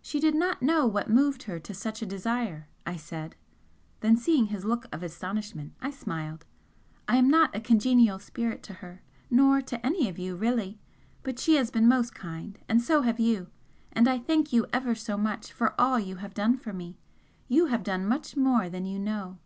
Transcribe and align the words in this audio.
"She 0.00 0.20
did 0.20 0.36
not 0.36 0.62
know 0.62 0.86
what 0.86 1.10
moved 1.10 1.42
her 1.42 1.58
to 1.58 1.74
such 1.74 2.02
a 2.02 2.06
desire," 2.06 2.68
I 2.86 2.94
said, 2.94 3.34
then, 3.98 4.16
seeing 4.16 4.46
his 4.46 4.64
look 4.64 4.86
of 4.94 5.02
astonishment, 5.02 5.72
I 5.82 5.90
smiled; 5.90 6.46
"I 7.08 7.16
am 7.16 7.28
not 7.28 7.52
a 7.56 7.60
congenial 7.60 8.20
spirit 8.20 8.62
to 8.62 8.74
her, 8.74 9.02
nor 9.28 9.60
to 9.60 9.84
any 9.84 10.08
of 10.08 10.20
you, 10.20 10.36
really! 10.36 10.78
but 11.24 11.40
she 11.40 11.56
has 11.56 11.68
been 11.72 11.88
most 11.88 12.14
kind, 12.14 12.60
and 12.68 12.80
so 12.80 13.02
have 13.02 13.18
you 13.18 13.48
and 13.92 14.06
I 14.06 14.20
thank 14.20 14.52
you 14.52 14.66
ever 14.72 14.94
so 14.94 15.16
much 15.16 15.52
for 15.52 15.74
all 15.80 15.98
you 15.98 16.18
have 16.22 16.32
done 16.32 16.56
for 16.56 16.72
me 16.72 16.96
you 17.48 17.66
have 17.66 17.82
done 17.82 18.06
much 18.06 18.36
more 18.36 18.68
than 18.68 18.84
you 18.86 19.00
know! 19.00 19.38